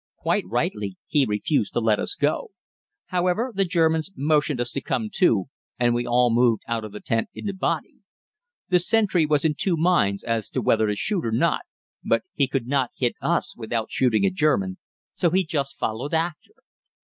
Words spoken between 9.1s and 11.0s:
was in two minds as to whether to